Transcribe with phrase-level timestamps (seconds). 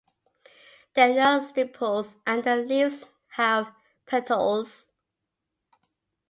[0.95, 3.05] There are no stipules and the leaves
[3.35, 3.71] have
[4.07, 4.87] petioles.